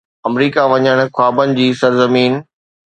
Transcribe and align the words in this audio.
آمريڪا 0.27 0.63
وڃڻ، 0.71 0.97
خوابن 1.15 1.47
جي 1.57 1.67
سرزمين 1.81 2.31